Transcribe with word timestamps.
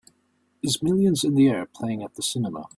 Is 0.63 0.81
Millions 0.81 1.23
in 1.23 1.35
the 1.35 1.47
Air 1.47 1.67
playing 1.71 2.01
at 2.01 2.15
the 2.15 2.23
cinema 2.23 2.69